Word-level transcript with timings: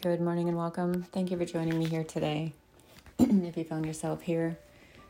Good 0.00 0.20
morning 0.20 0.48
and 0.48 0.56
welcome. 0.56 1.02
Thank 1.02 1.32
you 1.32 1.36
for 1.36 1.44
joining 1.44 1.76
me 1.76 1.84
here 1.84 2.04
today. 2.04 2.52
if 3.18 3.56
you 3.56 3.64
found 3.64 3.84
yourself 3.84 4.22
here, 4.22 4.56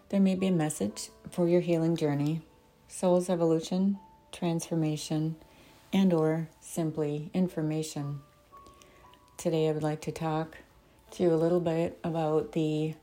there 0.09 0.19
may 0.19 0.35
be 0.35 0.47
a 0.47 0.51
message 0.51 1.11
for 1.31 1.47
your 1.47 1.61
healing 1.61 1.95
journey, 1.95 2.41
soul's 2.89 3.29
evolution, 3.29 3.99
transformation, 4.33 5.37
and 5.93 6.15
or 6.15 6.49
simply 6.63 7.31
information. 7.35 8.21
Today 9.37 9.69
I 9.69 9.73
would 9.73 9.83
like 9.83 10.01
to 10.01 10.11
talk 10.11 10.57
to 11.11 11.23
you 11.23 11.35
a 11.35 11.37
little 11.37 11.61
bit 11.61 11.99
about 12.03 12.53
the 12.53 12.95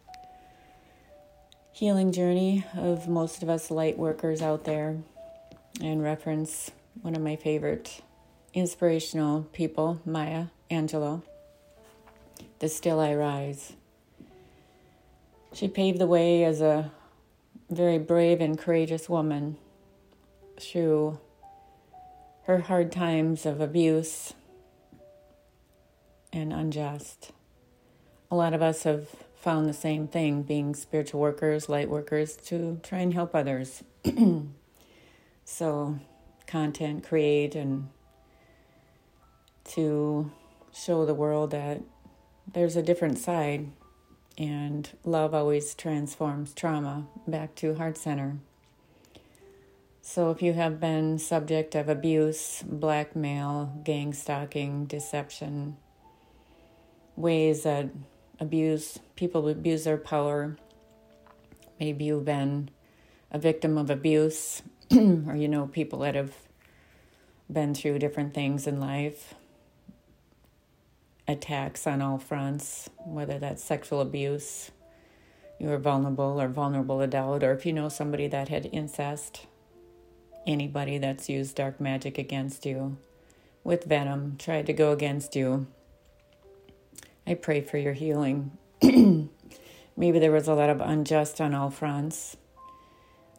healing 1.71 2.11
journey 2.11 2.65
of 2.75 3.07
most 3.07 3.43
of 3.43 3.49
us 3.49 3.69
light 3.69 3.99
workers 3.99 4.41
out 4.41 4.63
there 4.63 4.97
and 5.79 6.01
reference 6.01 6.71
one 7.03 7.15
of 7.15 7.21
my 7.21 7.35
favorite 7.35 8.01
inspirational 8.55 9.43
people, 9.53 10.01
Maya 10.03 10.47
Angelou. 10.71 11.21
The 12.59 12.69
Still 12.69 13.01
I 13.01 13.13
Rise. 13.13 13.73
She 15.51 15.67
paved 15.67 15.99
the 15.99 16.07
way 16.07 16.45
as 16.45 16.61
a 16.61 16.91
very 17.69 17.97
brave 17.97 18.39
and 18.39 18.57
courageous 18.57 19.09
woman 19.09 19.57
through 20.57 21.19
her 22.43 22.59
hard 22.59 22.93
times 22.93 23.45
of 23.45 23.59
abuse 23.59 24.33
and 26.31 26.53
unjust. 26.53 27.33
A 28.31 28.35
lot 28.35 28.53
of 28.53 28.61
us 28.61 28.83
have 28.83 29.09
found 29.35 29.67
the 29.67 29.73
same 29.73 30.07
thing 30.07 30.41
being 30.41 30.75
spiritual 30.75 31.19
workers, 31.19 31.67
light 31.67 31.89
workers, 31.89 32.37
to 32.37 32.79
try 32.83 32.99
and 32.99 33.13
help 33.13 33.35
others. 33.35 33.83
so, 35.45 35.99
content 36.47 37.03
create 37.03 37.53
and 37.53 37.89
to 39.65 40.31
show 40.73 41.05
the 41.05 41.13
world 41.13 41.51
that 41.51 41.81
there's 42.53 42.75
a 42.75 42.83
different 42.83 43.17
side, 43.17 43.71
and 44.37 44.89
love 45.03 45.33
always 45.33 45.73
transforms 45.73 46.53
trauma 46.53 47.07
back 47.27 47.55
to 47.55 47.75
heart 47.75 47.97
center. 47.97 48.37
So, 50.01 50.29
if 50.29 50.41
you 50.41 50.53
have 50.53 50.79
been 50.79 51.17
subject 51.17 51.73
of 51.73 51.89
abuse, 51.89 52.63
blackmail, 52.67 53.81
gang 53.83 54.13
stalking, 54.13 54.85
deception, 54.85 55.77
ways 57.15 57.63
that 57.63 57.89
abuse 58.39 58.99
people 59.15 59.49
abuse 59.49 59.85
their 59.85 59.97
power, 59.97 60.57
maybe 61.79 62.05
you've 62.05 62.25
been 62.25 62.69
a 63.31 63.39
victim 63.39 63.77
of 63.77 63.89
abuse, 63.89 64.61
or 64.91 65.35
you 65.35 65.47
know 65.47 65.67
people 65.67 65.99
that 65.99 66.13
have 66.13 66.35
been 67.51 67.73
through 67.73 67.99
different 67.99 68.33
things 68.33 68.67
in 68.67 68.79
life, 68.79 69.33
attacks 71.27 71.87
on 71.87 72.01
all 72.01 72.17
fronts, 72.17 72.89
whether 73.05 73.39
that's 73.39 73.63
sexual 73.63 74.01
abuse, 74.01 74.71
you're 75.59 75.77
vulnerable 75.77 76.39
or 76.39 76.47
vulnerable 76.47 77.01
adult, 77.01 77.43
or 77.43 77.53
if 77.53 77.65
you 77.65 77.73
know 77.73 77.89
somebody 77.89 78.27
that 78.27 78.49
had 78.49 78.69
incest, 78.71 79.47
anybody 80.45 80.97
that's 80.97 81.29
used 81.29 81.55
dark 81.55 81.79
magic 81.79 82.17
against 82.17 82.65
you 82.65 82.97
with 83.63 83.85
venom, 83.85 84.35
tried 84.37 84.65
to 84.67 84.73
go 84.73 84.91
against 84.91 85.35
you. 85.35 85.67
I 87.25 87.33
pray 87.33 87.61
for 87.61 87.77
your 87.77 87.93
healing. 87.93 88.51
Maybe 89.97 90.19
there 90.19 90.31
was 90.31 90.47
a 90.47 90.53
lot 90.53 90.69
of 90.69 90.81
unjust 90.81 91.41
on 91.41 91.55
all 91.55 91.71
fronts. 91.71 92.37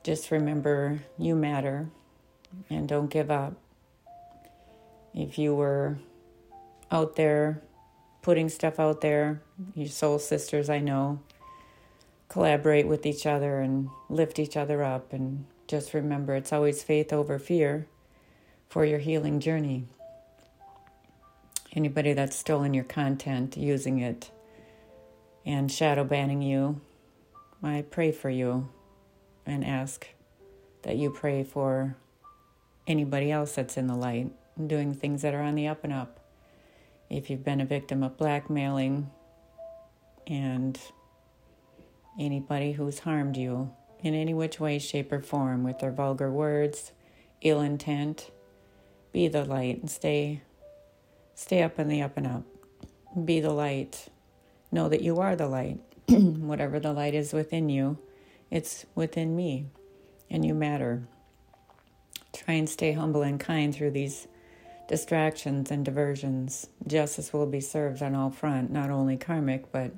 Just 0.02 0.30
remember 0.30 1.00
you 1.18 1.34
matter 1.34 1.90
and 2.70 2.88
don't 2.88 3.10
give 3.10 3.30
up. 3.30 3.54
If 5.14 5.38
you 5.38 5.54
were 5.54 5.98
out 6.90 7.16
there 7.16 7.62
putting 8.27 8.48
stuff 8.48 8.80
out 8.80 9.02
there. 9.02 9.41
Your 9.77 9.86
soul 9.86 10.19
sisters, 10.19 10.69
I 10.69 10.80
know, 10.80 11.20
collaborate 12.28 12.88
with 12.88 13.06
each 13.06 13.24
other 13.24 13.60
and 13.60 13.88
lift 14.08 14.41
each 14.41 14.56
other 14.56 14.82
up. 14.82 15.12
And 15.12 15.44
just 15.69 15.94
remember, 15.94 16.34
it's 16.34 16.53
always 16.53 16.82
faith 16.82 17.12
over 17.12 17.38
fear 17.38 17.87
for 18.69 18.84
your 18.84 18.98
healing 18.98 19.38
journey. 19.38 19.84
Anybody 21.72 22.14
that's 22.14 22.34
stolen 22.34 22.75
your 22.75 22.82
content, 22.82 23.56
using 23.56 24.00
it, 24.00 24.32
and 25.44 25.70
shadow 25.70 26.03
banning 26.03 26.43
you, 26.43 26.81
I 27.62 27.84
pray 27.88 28.10
for 28.10 28.28
you 28.28 28.69
and 29.47 29.64
ask 29.64 30.04
that 30.82 30.97
you 30.97 31.10
pray 31.10 31.44
for 31.44 31.97
anybody 32.88 33.31
else 33.31 33.54
that's 33.54 33.76
in 33.76 33.87
the 33.87 33.94
light, 33.94 34.32
doing 34.66 34.94
things 34.94 35.22
that 35.22 35.32
are 35.32 35.43
on 35.43 35.54
the 35.54 35.69
up 35.69 35.84
and 35.84 35.93
up 35.93 36.25
if 37.09 37.31
you've 37.31 37.44
been 37.44 37.61
a 37.61 37.67
victim 37.67 38.03
of 38.03 38.17
blackmailing 38.17 39.11
and 40.27 40.78
anybody 42.19 42.72
who's 42.72 43.00
harmed 43.00 43.37
you 43.37 43.72
in 44.00 44.15
any 44.15 44.34
which 44.34 44.59
way, 44.61 44.78
shape, 44.78 45.12
or 45.12 45.21
form 45.21 45.62
with 45.62 45.78
their 45.78 45.93
vulgar 45.93 46.31
words, 46.31 46.93
ill 47.43 47.61
intent, 47.61 48.31
be 49.12 49.28
the 49.28 49.44
light 49.44 49.81
and 49.81 49.91
stay 49.91 50.43
stay 51.34 51.62
up 51.62 51.78
in 51.78 51.89
the 51.89 52.03
up 52.03 52.17
and 52.17 52.27
up. 52.27 52.43
Be 53.25 53.41
the 53.41 53.53
light. 53.53 54.09
Know 54.73 54.88
that 54.88 55.03
you 55.03 55.19
are 55.19 55.37
the 55.37 55.49
light. 55.49 55.78
Whatever 56.09 56.81
the 56.81 56.93
light 56.93 57.15
is 57.15 57.33
within 57.33 57.69
you, 57.69 57.99
it's 58.50 58.87
within 58.94 59.37
me, 59.37 59.67
and 60.31 60.44
you 60.44 60.55
matter. 60.55 61.06
Try 62.33 62.55
and 62.55 62.69
stay 62.69 62.93
humble 62.93 63.23
and 63.23 63.41
kind 63.41 63.75
through 63.75 63.93
these 63.93 64.28
distractions 64.88 65.70
and 65.70 65.84
diversions. 65.84 66.69
Justice 66.86 67.32
will 67.32 67.47
be 67.47 67.60
served 67.60 68.02
on 68.02 68.14
all 68.14 68.30
front, 68.30 68.70
not 68.70 68.91
only 68.91 69.16
karmic, 69.16 69.70
but 69.72 69.92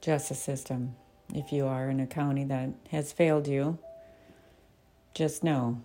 justice 0.00 0.40
system. 0.40 0.96
If 1.34 1.52
you 1.52 1.66
are 1.66 1.88
in 1.88 2.00
a 2.00 2.06
county 2.06 2.44
that 2.44 2.70
has 2.90 3.12
failed 3.12 3.46
you, 3.46 3.78
just 5.14 5.44
know, 5.44 5.82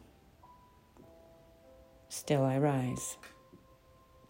still 2.10 2.44
I 2.44 2.58
rise. 2.58 3.18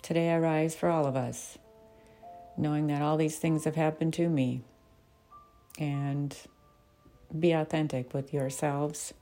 Today 0.01 0.31
I 0.31 0.39
rise 0.39 0.75
for 0.75 0.89
all 0.89 1.05
of 1.05 1.15
us, 1.15 1.57
knowing 2.57 2.87
that 2.87 3.01
all 3.01 3.17
these 3.17 3.37
things 3.37 3.63
have 3.65 3.75
happened 3.75 4.13
to 4.15 4.29
me. 4.29 4.61
And 5.77 6.35
be 7.37 7.51
authentic 7.51 8.13
with 8.13 8.33
yourselves. 8.33 9.13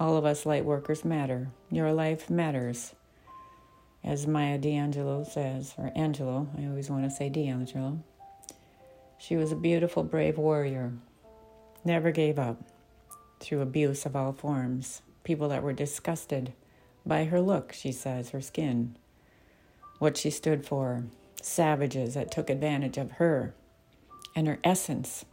All 0.00 0.16
of 0.16 0.24
us 0.24 0.44
light 0.44 0.64
workers 0.64 1.04
matter. 1.04 1.50
Your 1.70 1.92
life 1.92 2.28
matters 2.28 2.94
as 4.08 4.26
Maya 4.26 4.56
D'Angelo 4.56 5.22
says, 5.22 5.74
or 5.76 5.92
Angelo, 5.94 6.48
I 6.56 6.64
always 6.64 6.88
want 6.88 7.04
to 7.04 7.10
say 7.10 7.28
D'Angelo. 7.28 8.02
She 9.18 9.36
was 9.36 9.52
a 9.52 9.56
beautiful, 9.56 10.02
brave 10.02 10.38
warrior, 10.38 10.94
never 11.84 12.10
gave 12.10 12.38
up 12.38 12.56
through 13.38 13.60
abuse 13.60 14.06
of 14.06 14.16
all 14.16 14.32
forms. 14.32 15.02
People 15.24 15.50
that 15.50 15.62
were 15.62 15.74
disgusted 15.74 16.54
by 17.04 17.24
her 17.24 17.38
look, 17.38 17.74
she 17.74 17.92
says, 17.92 18.30
her 18.30 18.40
skin, 18.40 18.96
what 19.98 20.16
she 20.16 20.30
stood 20.30 20.64
for, 20.64 21.04
savages 21.42 22.14
that 22.14 22.30
took 22.30 22.48
advantage 22.48 22.96
of 22.96 23.12
her 23.12 23.54
and 24.34 24.46
her 24.46 24.58
essence. 24.64 25.26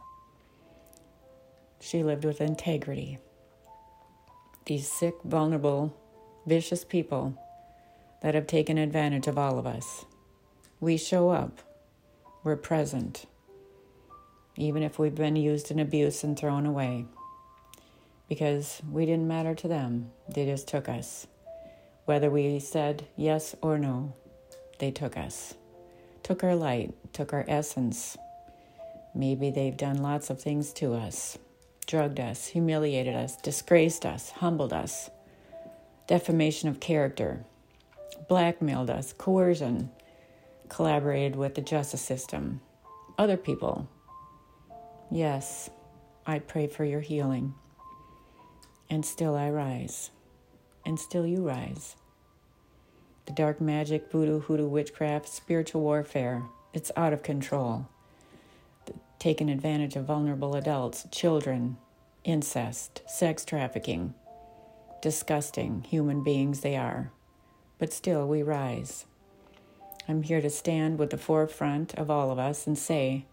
She 1.80 2.02
lived 2.02 2.26
with 2.26 2.42
integrity. 2.42 3.20
These 4.66 4.92
sick, 4.92 5.14
vulnerable, 5.24 5.96
vicious 6.44 6.84
people 6.84 7.38
that 8.26 8.34
have 8.34 8.48
taken 8.48 8.76
advantage 8.76 9.28
of 9.28 9.38
all 9.38 9.56
of 9.56 9.68
us. 9.68 10.04
We 10.80 10.96
show 10.96 11.30
up, 11.30 11.60
we're 12.42 12.56
present, 12.56 13.24
even 14.56 14.82
if 14.82 14.98
we've 14.98 15.14
been 15.14 15.36
used 15.36 15.70
and 15.70 15.80
abused 15.80 16.24
and 16.24 16.36
thrown 16.36 16.66
away, 16.66 17.06
because 18.28 18.82
we 18.90 19.06
didn't 19.06 19.28
matter 19.28 19.54
to 19.54 19.68
them, 19.68 20.10
they 20.28 20.44
just 20.44 20.66
took 20.66 20.88
us. 20.88 21.28
Whether 22.06 22.28
we 22.28 22.58
said 22.58 23.06
yes 23.14 23.54
or 23.62 23.78
no, 23.78 24.12
they 24.80 24.90
took 24.90 25.16
us, 25.16 25.54
took 26.24 26.42
our 26.42 26.56
light, 26.56 26.94
took 27.12 27.32
our 27.32 27.44
essence. 27.46 28.16
Maybe 29.14 29.52
they've 29.52 29.76
done 29.76 30.02
lots 30.02 30.30
of 30.30 30.42
things 30.42 30.72
to 30.72 30.94
us. 30.94 31.38
Drugged 31.86 32.18
us, 32.18 32.48
humiliated 32.48 33.14
us, 33.14 33.36
disgraced 33.36 34.04
us, 34.04 34.30
humbled 34.30 34.72
us, 34.72 35.10
defamation 36.08 36.68
of 36.68 36.80
character, 36.80 37.44
blackmailed 38.28 38.90
us, 38.90 39.12
coercion, 39.12 39.90
collaborated 40.68 41.36
with 41.36 41.54
the 41.54 41.60
justice 41.60 42.00
system, 42.00 42.60
other 43.18 43.36
people. 43.36 43.88
Yes, 45.10 45.70
I 46.26 46.40
pray 46.40 46.66
for 46.66 46.84
your 46.84 47.00
healing. 47.00 47.54
And 48.90 49.04
still 49.04 49.36
I 49.36 49.50
rise. 49.50 50.10
And 50.84 50.98
still 50.98 51.26
you 51.26 51.42
rise. 51.42 51.96
The 53.26 53.32
dark 53.32 53.60
magic, 53.60 54.10
voodoo, 54.10 54.40
hoodoo, 54.40 54.68
witchcraft, 54.68 55.28
spiritual 55.28 55.80
warfare, 55.80 56.44
it's 56.72 56.92
out 56.96 57.12
of 57.12 57.22
control. 57.22 57.88
Taking 59.18 59.50
advantage 59.50 59.96
of 59.96 60.04
vulnerable 60.04 60.54
adults, 60.54 61.06
children, 61.10 61.78
incest, 62.22 63.02
sex 63.08 63.44
trafficking, 63.44 64.14
disgusting 65.02 65.84
human 65.88 66.22
beings 66.22 66.60
they 66.60 66.76
are 66.76 67.12
but 67.78 67.92
still 67.92 68.26
we 68.26 68.42
rise. 68.42 69.06
I'm 70.08 70.22
here 70.22 70.40
to 70.40 70.50
stand 70.50 70.98
with 70.98 71.10
the 71.10 71.18
forefront 71.18 71.94
of 71.94 72.10
all 72.10 72.30
of 72.30 72.38
us 72.38 72.66
and 72.66 72.78
say, 72.78 73.26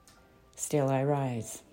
Still 0.56 0.90
I 0.90 1.04
rise. 1.04 1.64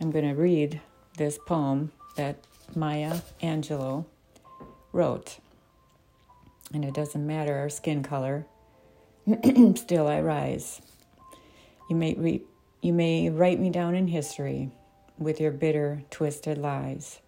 I'm 0.00 0.10
going 0.10 0.26
to 0.26 0.40
read 0.40 0.80
this 1.16 1.38
poem 1.46 1.92
that 2.16 2.36
Maya 2.74 3.20
Angelou 3.42 4.04
wrote. 4.92 5.38
And 6.72 6.84
it 6.84 6.94
doesn't 6.94 7.26
matter 7.26 7.56
our 7.56 7.68
skin 7.68 8.02
color, 8.02 8.46
still 9.74 10.06
I 10.06 10.20
rise. 10.20 10.80
You 11.88 11.96
may, 11.96 12.14
re- 12.14 12.42
you 12.82 12.92
may 12.92 13.30
write 13.30 13.58
me 13.58 13.70
down 13.70 13.94
in 13.94 14.08
history 14.08 14.70
with 15.18 15.40
your 15.40 15.50
bitter, 15.50 16.02
twisted 16.10 16.58
lies. 16.58 17.20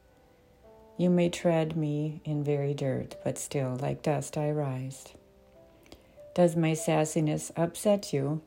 You 1.01 1.09
may 1.09 1.31
tread 1.31 1.79
me 1.79 2.21
in 2.27 2.45
very 2.45 2.75
dirt, 2.75 3.17
but 3.25 3.39
still, 3.39 3.75
like 3.81 4.03
dust, 4.03 4.37
I 4.37 4.51
rise. 4.51 5.15
Does 6.35 6.57
my 6.57 6.73
sassiness 6.73 7.51
upset 7.57 8.13
you 8.13 8.43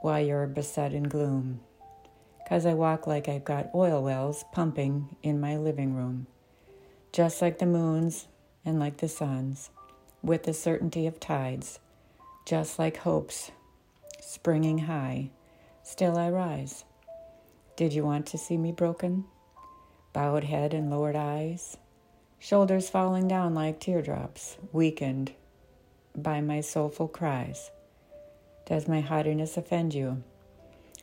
while 0.00 0.24
you're 0.24 0.46
beset 0.46 0.92
in 0.92 1.02
gloom? 1.02 1.62
Cause 2.48 2.64
I 2.64 2.74
walk 2.74 3.08
like 3.08 3.28
I've 3.28 3.44
got 3.44 3.74
oil 3.74 4.04
wells 4.04 4.44
pumping 4.52 5.16
in 5.24 5.40
my 5.40 5.56
living 5.56 5.96
room, 5.96 6.28
just 7.10 7.42
like 7.42 7.58
the 7.58 7.66
moons 7.66 8.28
and 8.64 8.78
like 8.78 8.98
the 8.98 9.08
suns, 9.08 9.70
with 10.22 10.44
the 10.44 10.54
certainty 10.54 11.08
of 11.08 11.18
tides, 11.18 11.80
just 12.46 12.78
like 12.78 12.98
hopes 12.98 13.50
springing 14.20 14.78
high, 14.78 15.30
still 15.82 16.16
I 16.16 16.30
rise. 16.30 16.84
Did 17.74 17.92
you 17.92 18.04
want 18.04 18.26
to 18.26 18.38
see 18.38 18.56
me 18.56 18.70
broken? 18.70 19.24
Bowed 20.14 20.44
head 20.44 20.72
and 20.72 20.90
lowered 20.90 21.16
eyes, 21.16 21.76
shoulders 22.38 22.88
falling 22.88 23.26
down 23.26 23.52
like 23.52 23.80
teardrops, 23.80 24.56
weakened 24.72 25.32
by 26.16 26.40
my 26.40 26.60
soulful 26.60 27.08
cries. 27.08 27.72
Does 28.64 28.86
my 28.86 29.00
haughtiness 29.00 29.56
offend 29.56 29.92
you? 29.92 30.22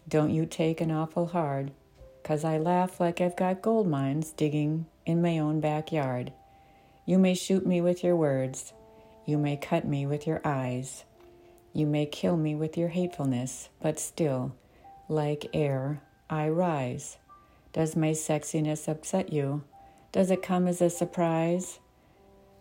Don't 0.08 0.30
you 0.32 0.46
take 0.46 0.80
an 0.80 0.92
awful 0.92 1.28
hard, 1.28 1.72
'cause 2.24 2.46
I 2.46 2.58
laugh 2.58 3.02
like 3.02 3.20
I've 3.20 3.36
got 3.36 3.62
gold 3.62 3.86
mines 3.86 4.32
digging 4.32 4.86
in 5.06 5.22
my 5.22 5.38
own 5.40 5.60
backyard. 5.60 6.32
You 7.06 7.20
may 7.20 7.34
shoot 7.34 7.66
me 7.68 7.82
with 7.82 8.06
your 8.06 8.16
words, 8.16 8.72
you 9.26 9.38
may 9.38 9.58
cut 9.58 9.84
me 9.84 10.06
with 10.06 10.26
your 10.26 10.40
eyes, 10.46 11.04
you 11.74 11.86
may 11.86 12.06
kill 12.06 12.38
me 12.38 12.56
with 12.56 12.78
your 12.78 12.90
hatefulness, 12.90 13.68
but 13.82 14.00
still, 14.00 14.54
like 15.10 15.50
air, 15.54 16.02
I 16.30 16.48
rise. 16.48 17.18
Does 17.74 17.96
my 17.96 18.12
sexiness 18.12 18.90
upset 18.90 19.32
you? 19.32 19.64
Does 20.12 20.30
it 20.30 20.44
come 20.44 20.68
as 20.68 20.82
a 20.82 20.90
surprise 20.90 21.80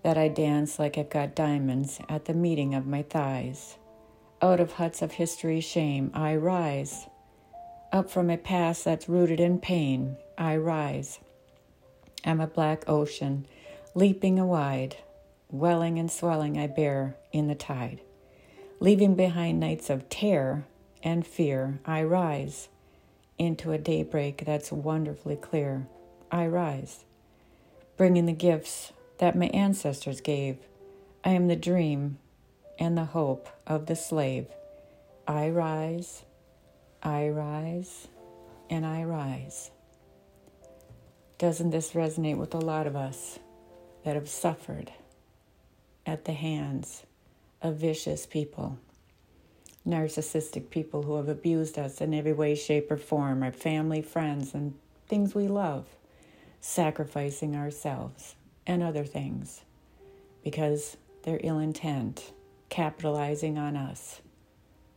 that 0.05 0.17
I 0.17 0.29
dance 0.29 0.79
like 0.79 0.97
I've 0.97 1.11
got 1.11 1.35
diamonds 1.35 2.01
at 2.09 2.27
the 2.27 2.35
meeting 2.35 2.77
of 2.77 2.87
my 2.87 3.03
thighs? 3.03 3.77
Out 4.41 4.61
of 4.61 4.75
huts 4.75 5.03
of 5.03 5.13
history's 5.13 5.65
shame, 5.65 6.13
I 6.15 6.37
rise. 6.37 7.09
Up 7.93 8.09
from 8.09 8.31
a 8.31 8.37
past 8.37 8.85
that's 8.85 9.09
rooted 9.09 9.41
in 9.41 9.59
pain, 9.59 10.17
I 10.39 10.57
rise. 10.57 11.19
I'm 12.25 12.41
a 12.41 12.47
black 12.47 12.89
ocean, 12.89 13.47
leaping 13.97 14.37
wide, 14.47 14.97
welling 15.51 15.99
and 15.99 16.11
swelling 16.11 16.57
I 16.57 16.69
bear 16.69 17.17
in 17.33 17.49
the 17.49 17.57
tide. 17.57 18.01
Leaving 18.79 19.17
behind 19.17 19.59
nights 19.59 19.91
of 19.91 20.09
terror 20.09 20.67
and 21.03 21.27
fear, 21.27 21.81
I 21.85 22.05
rise 22.05 22.69
into 23.41 23.73
a 23.73 23.79
daybreak 23.79 24.45
that's 24.45 24.71
wonderfully 24.71 25.35
clear. 25.35 25.87
I 26.31 26.47
rise, 26.47 27.07
bringing 27.97 28.27
the 28.27 28.33
gifts 28.33 28.93
that 29.17 29.35
my 29.35 29.47
ancestors 29.47 30.21
gave. 30.21 30.59
I 31.25 31.31
am 31.31 31.49
the 31.49 31.57
dream 31.57 32.19
and 32.79 32.99
the 32.99 33.07
hope 33.07 33.49
of 33.67 33.87
the 33.87 33.97
slave. 33.97 34.47
I 35.27 35.49
rise, 35.49 36.23
I 37.03 37.29
rise, 37.29 38.09
and 38.69 38.85
I 38.85 39.05
rise. 39.05 39.71
Doesn't 41.39 41.71
this 41.71 41.93
resonate 41.93 42.37
with 42.37 42.53
a 42.53 42.59
lot 42.59 42.87
of 42.87 42.95
us 42.95 43.39
that 44.05 44.17
have 44.17 44.29
suffered 44.29 44.93
at 46.05 46.27
the 46.27 46.35
hands 46.35 47.05
of 47.63 47.77
vicious 47.77 48.27
people? 48.27 48.79
Narcissistic 49.87 50.71
people 50.71 51.03
who 51.03 51.17
have 51.17 51.29
abused 51.29 51.79
us 51.79 52.01
in 52.01 52.13
every 52.13 52.33
way, 52.33 52.55
shape, 52.55 52.91
or 52.91 52.97
form, 52.97 53.43
our 53.43 53.53
family, 53.53 54.03
friends, 54.03 54.55
and 54.55 54.75
things 55.09 55.35
we 55.35 55.49
love, 55.49 55.87
sacrificing 56.61 57.57
ourselves 57.57 58.35
and 58.67 58.83
other 58.83 59.05
things 59.05 59.63
because 60.43 60.97
they're 61.23 61.41
ill 61.43 61.59
intent, 61.59 62.33
capitalizing 62.69 63.59
on 63.59 63.77
us, 63.77 64.21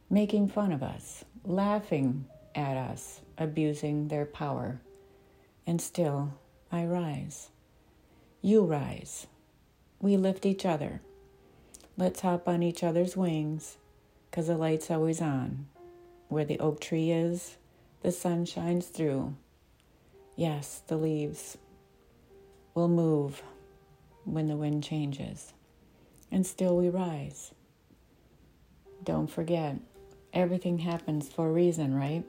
making 0.09 0.47
fun 0.47 0.71
of 0.71 0.83
us, 0.83 1.25
laughing 1.43 2.25
at 2.55 2.77
us, 2.77 3.21
abusing 3.37 4.07
their 4.07 4.25
power. 4.25 4.79
And 5.65 5.81
still, 5.81 6.33
I 6.71 6.85
rise. 6.85 7.49
You 8.41 8.63
rise. 8.63 9.27
We 9.99 10.17
lift 10.17 10.45
each 10.45 10.65
other. 10.65 11.01
Let's 11.97 12.21
hop 12.21 12.47
on 12.47 12.63
each 12.63 12.83
other's 12.83 13.15
wings 13.15 13.77
because 14.33 14.47
the 14.47 14.57
light's 14.57 14.89
always 14.89 15.21
on. 15.21 15.67
Where 16.27 16.43
the 16.43 16.57
oak 16.57 16.81
tree 16.81 17.11
is, 17.11 17.57
the 18.01 18.11
sun 18.11 18.45
shines 18.45 18.87
through. 18.87 19.35
Yes, 20.35 20.81
the 20.87 20.97
leaves 20.97 21.59
will 22.73 22.87
move 22.87 23.43
when 24.25 24.47
the 24.47 24.55
wind 24.55 24.83
changes, 24.83 25.53
and 26.31 26.47
still 26.47 26.75
we 26.75 26.89
rise. 26.89 27.51
Don't 29.03 29.29
forget, 29.29 29.75
everything 30.33 30.79
happens 30.79 31.29
for 31.29 31.49
a 31.49 31.53
reason, 31.53 31.93
right? 31.93 32.23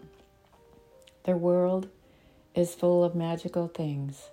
The 1.22 1.38
world 1.38 1.88
is 2.54 2.74
full 2.74 3.02
of 3.02 3.14
magical 3.14 3.66
things, 3.66 4.28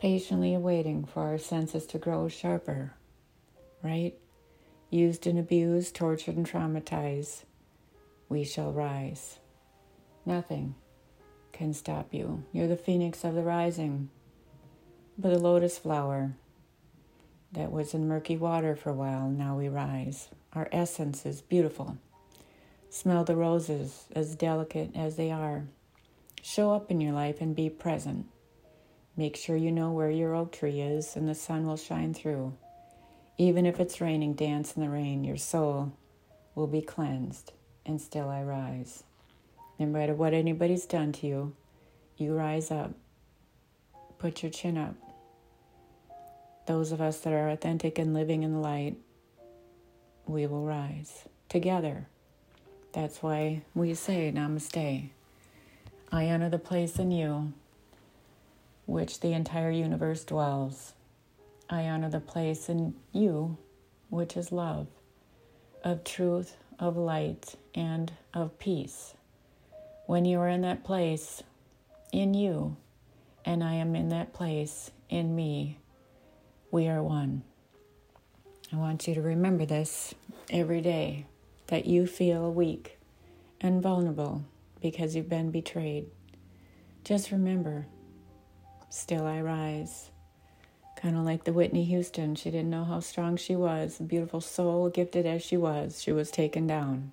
patiently 0.00 0.54
awaiting 0.54 1.04
for 1.04 1.24
our 1.24 1.36
senses 1.36 1.84
to 1.88 1.98
grow 1.98 2.28
sharper, 2.28 2.94
right? 3.82 4.14
Used 4.94 5.26
and 5.26 5.38
abused, 5.38 5.94
tortured 5.94 6.36
and 6.36 6.48
traumatized, 6.48 7.42
we 8.28 8.44
shall 8.44 8.72
rise. 8.72 9.38
Nothing 10.24 10.76
can 11.52 11.74
stop 11.74 12.14
you. 12.14 12.44
You're 12.52 12.68
the 12.68 12.76
phoenix 12.76 13.24
of 13.24 13.34
the 13.34 13.42
rising. 13.42 14.08
But 15.18 15.30
the 15.30 15.38
lotus 15.38 15.78
flower 15.78 16.34
that 17.52 17.70
was 17.70 17.94
in 17.94 18.08
murky 18.08 18.36
water 18.36 18.74
for 18.74 18.90
a 18.90 18.94
while, 18.94 19.28
now 19.28 19.56
we 19.56 19.68
rise. 19.68 20.28
Our 20.52 20.68
essence 20.72 21.26
is 21.26 21.42
beautiful. 21.42 21.98
Smell 22.88 23.24
the 23.24 23.36
roses 23.36 24.06
as 24.14 24.36
delicate 24.36 24.90
as 24.94 25.16
they 25.16 25.30
are. 25.30 25.64
Show 26.42 26.72
up 26.72 26.90
in 26.90 27.00
your 27.00 27.12
life 27.12 27.40
and 27.40 27.54
be 27.54 27.68
present. 27.68 28.26
Make 29.16 29.36
sure 29.36 29.56
you 29.56 29.72
know 29.72 29.92
where 29.92 30.10
your 30.10 30.34
oak 30.34 30.52
tree 30.52 30.80
is 30.80 31.16
and 31.16 31.28
the 31.28 31.34
sun 31.34 31.66
will 31.66 31.76
shine 31.76 32.14
through. 32.14 32.54
Even 33.36 33.66
if 33.66 33.80
it's 33.80 34.00
raining, 34.00 34.34
dance 34.34 34.76
in 34.76 34.82
the 34.82 34.88
rain. 34.88 35.24
Your 35.24 35.36
soul 35.36 35.92
will 36.54 36.66
be 36.66 36.80
cleansed, 36.80 37.52
and 37.84 38.00
still 38.00 38.28
I 38.28 38.42
rise. 38.42 39.02
No 39.78 39.86
matter 39.86 40.14
what 40.14 40.34
anybody's 40.34 40.86
done 40.86 41.12
to 41.12 41.26
you, 41.26 41.52
you 42.16 42.34
rise 42.34 42.70
up. 42.70 42.92
Put 44.18 44.42
your 44.42 44.52
chin 44.52 44.78
up. 44.78 44.94
Those 46.66 46.92
of 46.92 47.00
us 47.00 47.18
that 47.20 47.32
are 47.32 47.50
authentic 47.50 47.98
and 47.98 48.14
living 48.14 48.42
in 48.42 48.52
the 48.52 48.58
light, 48.58 48.96
we 50.26 50.46
will 50.46 50.64
rise 50.64 51.24
together. 51.48 52.06
That's 52.92 53.22
why 53.22 53.62
we 53.74 53.94
say 53.94 54.32
namaste. 54.32 55.10
I 56.12 56.30
honor 56.30 56.48
the 56.48 56.58
place 56.58 56.98
in 56.98 57.10
you 57.10 57.52
which 58.86 59.20
the 59.20 59.32
entire 59.32 59.70
universe 59.70 60.24
dwells. 60.24 60.92
I 61.68 61.82
honor 61.84 62.10
the 62.10 62.20
place 62.20 62.68
in 62.68 62.94
you, 63.12 63.56
which 64.10 64.36
is 64.36 64.52
love, 64.52 64.86
of 65.82 66.04
truth, 66.04 66.56
of 66.78 66.96
light, 66.96 67.54
and 67.74 68.12
of 68.32 68.58
peace. 68.58 69.14
When 70.06 70.24
you 70.24 70.38
are 70.40 70.48
in 70.48 70.60
that 70.62 70.84
place 70.84 71.42
in 72.12 72.34
you, 72.34 72.76
and 73.44 73.64
I 73.64 73.74
am 73.74 73.96
in 73.96 74.10
that 74.10 74.32
place 74.32 74.90
in 75.08 75.34
me, 75.34 75.78
we 76.70 76.88
are 76.88 77.02
one. 77.02 77.42
I 78.72 78.76
want 78.76 79.06
you 79.06 79.14
to 79.14 79.22
remember 79.22 79.64
this 79.64 80.14
every 80.50 80.80
day 80.80 81.26
that 81.68 81.86
you 81.86 82.06
feel 82.06 82.52
weak 82.52 82.98
and 83.60 83.82
vulnerable 83.82 84.44
because 84.80 85.16
you've 85.16 85.28
been 85.28 85.50
betrayed. 85.50 86.06
Just 87.04 87.30
remember, 87.30 87.86
still 88.90 89.26
I 89.26 89.40
rise. 89.40 90.10
Kind 91.04 91.18
of 91.18 91.24
like 91.24 91.44
the 91.44 91.52
Whitney 91.52 91.84
Houston. 91.84 92.34
She 92.34 92.50
didn't 92.50 92.70
know 92.70 92.84
how 92.84 93.00
strong 93.00 93.36
she 93.36 93.54
was. 93.54 93.98
Beautiful 93.98 94.40
soul, 94.40 94.88
gifted 94.88 95.26
as 95.26 95.42
she 95.42 95.54
was, 95.54 96.02
she 96.02 96.12
was 96.12 96.30
taken 96.30 96.66
down. 96.66 97.12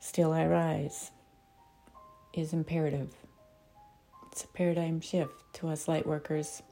Still 0.00 0.32
I 0.32 0.44
rise 0.44 1.12
is 2.32 2.52
imperative. 2.52 3.14
It's 4.32 4.42
a 4.42 4.48
paradigm 4.48 5.00
shift 5.00 5.30
to 5.52 5.68
us 5.68 5.86
light 5.86 6.08
workers, 6.08 6.64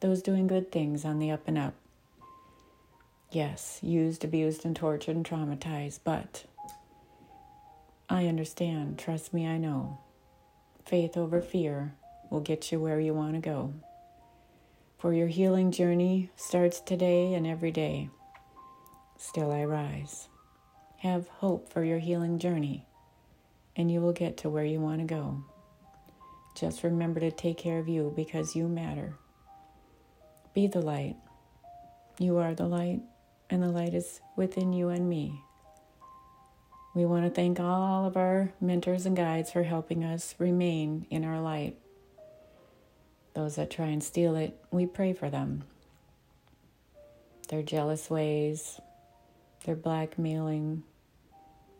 those 0.00 0.22
doing 0.22 0.46
good 0.46 0.72
things 0.72 1.04
on 1.04 1.18
the 1.18 1.30
up 1.30 1.42
and 1.46 1.58
up. 1.58 1.74
Yes, 3.30 3.78
used, 3.82 4.24
abused, 4.24 4.64
and 4.64 4.74
tortured 4.74 5.14
and 5.14 5.28
traumatized, 5.28 6.00
but 6.04 6.46
I 8.08 8.28
understand. 8.28 8.98
Trust 8.98 9.34
me, 9.34 9.46
I 9.46 9.58
know. 9.58 9.98
Faith 10.86 11.18
over 11.18 11.42
fear 11.42 11.92
will 12.30 12.40
get 12.40 12.72
you 12.72 12.80
where 12.80 12.98
you 12.98 13.12
want 13.12 13.34
to 13.34 13.40
go. 13.40 13.74
For 14.98 15.12
your 15.12 15.28
healing 15.28 15.72
journey 15.72 16.30
starts 16.36 16.80
today 16.80 17.34
and 17.34 17.46
every 17.46 17.70
day. 17.70 18.08
Still 19.18 19.52
I 19.52 19.64
rise. 19.64 20.28
Have 21.00 21.28
hope 21.28 21.70
for 21.70 21.84
your 21.84 21.98
healing 21.98 22.38
journey, 22.38 22.86
and 23.76 23.90
you 23.90 24.00
will 24.00 24.14
get 24.14 24.38
to 24.38 24.48
where 24.48 24.64
you 24.64 24.80
want 24.80 25.00
to 25.00 25.06
go. 25.06 25.44
Just 26.54 26.82
remember 26.82 27.20
to 27.20 27.30
take 27.30 27.58
care 27.58 27.78
of 27.78 27.88
you 27.88 28.10
because 28.16 28.56
you 28.56 28.68
matter. 28.68 29.14
Be 30.54 30.66
the 30.66 30.80
light. 30.80 31.16
You 32.18 32.38
are 32.38 32.54
the 32.54 32.66
light, 32.66 33.02
and 33.50 33.62
the 33.62 33.68
light 33.68 33.92
is 33.92 34.22
within 34.34 34.72
you 34.72 34.88
and 34.88 35.06
me. 35.06 35.42
We 36.94 37.04
want 37.04 37.26
to 37.26 37.30
thank 37.30 37.60
all 37.60 38.06
of 38.06 38.16
our 38.16 38.54
mentors 38.62 39.04
and 39.04 39.14
guides 39.14 39.52
for 39.52 39.64
helping 39.64 40.02
us 40.02 40.34
remain 40.38 41.06
in 41.10 41.22
our 41.22 41.38
light. 41.38 41.76
Those 43.36 43.56
that 43.56 43.70
try 43.70 43.88
and 43.88 44.02
steal 44.02 44.34
it, 44.34 44.58
we 44.70 44.86
pray 44.86 45.12
for 45.12 45.28
them. 45.28 45.64
Their 47.50 47.62
jealous 47.62 48.08
ways, 48.08 48.80
their 49.66 49.76
blackmailing, 49.76 50.84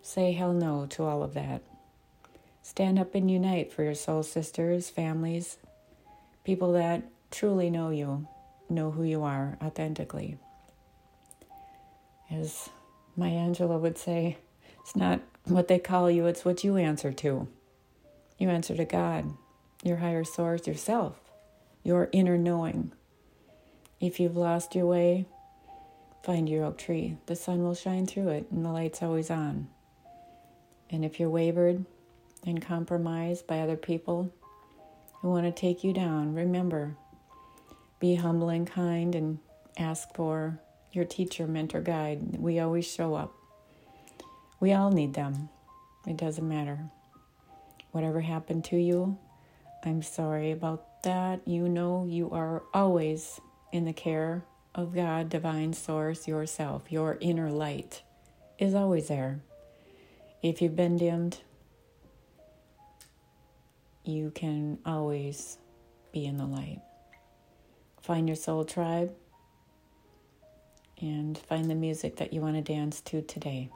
say 0.03 0.33
hell 0.33 0.53
no 0.53 0.85
to 0.91 1.05
all 1.05 1.23
of 1.23 1.33
that. 1.33 1.63
Stand 2.61 2.99
up 2.99 3.15
and 3.15 3.31
unite 3.31 3.73
for 3.73 3.83
your 3.85 3.95
soul 3.95 4.23
sisters, 4.23 4.91
families, 4.91 5.57
people 6.45 6.73
that 6.73 7.05
truly 7.31 7.71
know 7.71 7.89
you, 7.89 8.29
know 8.69 8.91
who 8.91 9.05
you 9.05 9.23
are 9.23 9.57
authentically. 9.65 10.37
As 12.31 12.69
my 13.17 13.29
Angela 13.29 13.79
would 13.79 13.97
say, 13.97 14.37
it's 14.83 14.95
not 14.95 15.23
what 15.45 15.69
they 15.69 15.79
call 15.79 16.11
you, 16.11 16.27
it's 16.27 16.45
what 16.45 16.65
you 16.65 16.77
answer 16.77 17.15
to. 17.15 17.49
You 18.37 18.51
answer 18.51 18.77
to 18.77 18.85
God, 18.85 19.33
your 19.83 19.97
higher 19.97 20.23
source, 20.23 20.67
yourself, 20.67 21.19
your 21.87 22.09
inner 22.13 22.37
knowing. 22.37 22.93
If 24.01 24.19
you've 24.21 24.37
lost 24.37 24.75
your 24.75 24.87
way, 24.87 25.27
find 26.25 26.49
your 26.49 26.65
oak 26.65 26.79
tree. 26.79 27.17
The 27.27 27.37
sun 27.37 27.63
will 27.63 27.75
shine 27.75 28.07
through 28.07 28.29
it 28.29 28.51
and 28.51 28.65
the 28.65 28.71
light's 28.71 29.03
always 29.03 29.31
on. 29.31 29.69
And 30.91 31.05
if 31.05 31.19
you're 31.19 31.31
wavered, 31.31 31.85
and 32.47 32.63
compromised 32.63 33.47
by 33.47 33.59
other 33.59 33.77
people 33.77 34.33
who 35.21 35.31
want 35.31 35.45
to 35.45 35.61
take 35.61 35.83
you 35.83 35.93
down, 35.93 36.35
remember 36.35 36.97
be 37.99 38.15
humble 38.15 38.51
and 38.51 38.67
kind 38.67 39.15
and 39.15 39.39
ask 39.79 40.15
for 40.15 40.61
your 40.93 41.05
teacher, 41.05 41.47
mentor, 41.47 41.81
guide. 41.81 42.39
We 42.39 42.61
always 42.61 42.87
show 42.87 43.15
up. 43.15 43.35
We 44.61 44.73
all 44.73 44.91
need 44.91 45.15
them. 45.15 45.49
It 46.07 46.17
doesn't 46.17 46.47
matter. 46.47 46.79
Whatever 47.93 48.21
happened 48.21 48.65
to 48.67 48.77
you, 48.77 49.19
I'm 49.87 50.03
sorry 50.03 50.51
about 50.51 51.05
that. 51.05 51.47
You 51.47 51.69
know 51.69 52.05
you 52.09 52.29
are 52.33 52.65
always 52.75 53.41
in 53.71 53.85
the 53.85 53.93
care 53.93 54.45
of 54.75 54.93
God, 54.93 55.29
divine 55.29 55.75
source, 55.75 56.27
yourself. 56.27 56.91
Your 56.91 57.19
inner 57.21 57.53
light 57.53 58.03
is 58.59 58.75
always 58.75 59.07
there. 59.07 59.39
If 60.43 60.61
you've 60.61 60.75
been 60.75 60.97
dimmed, 60.97 61.39
you 64.03 64.33
can 64.33 64.79
always 64.85 65.57
be 66.11 66.27
in 66.27 66.37
the 66.37 66.47
light. 66.47 66.81
Find 68.03 68.29
your 68.29 68.35
soul 68.35 68.65
tribe 68.65 69.15
and 71.01 71.39
find 71.39 71.71
the 71.71 71.77
music 71.77 72.17
that 72.17 72.33
you 72.33 72.41
want 72.41 72.57
to 72.57 72.61
dance 72.61 73.01
to 73.03 73.23
today. 73.23 73.71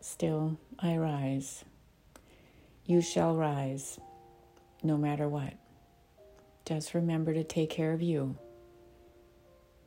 Still, 0.00 0.56
I 0.78 0.96
rise. 0.96 1.62
You 2.86 3.02
shall 3.02 3.36
rise 3.36 4.00
no 4.82 4.96
matter 4.96 5.28
what. 5.28 5.54
Just 6.64 6.94
remember 6.94 7.32
to 7.34 7.44
take 7.44 7.70
care 7.70 7.92
of 7.92 8.02
you 8.02 8.36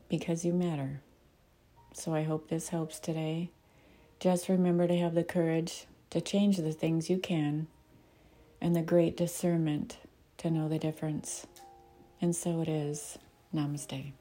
because 0.10 0.46
you 0.46 0.54
matter. 0.54 1.02
So 1.94 2.14
I 2.14 2.24
hope 2.24 2.50
this 2.50 2.70
helps 2.70 3.00
today. 3.00 3.52
Just 4.20 4.50
remember 4.50 4.88
to 4.88 4.98
have 4.98 5.14
the 5.14 5.24
courage 5.24 5.86
to 6.10 6.22
change 6.22 6.58
the 6.58 6.74
things 6.74 7.10
you 7.10 7.18
can 7.18 7.68
and 8.62 8.76
the 8.76 8.82
great 8.82 9.16
discernment 9.18 9.98
to 10.38 10.50
know 10.50 10.68
the 10.68 10.80
difference. 10.80 11.48
And 12.22 12.36
so 12.36 12.62
it 12.62 12.68
is. 12.68 13.18
Namaste. 13.54 14.12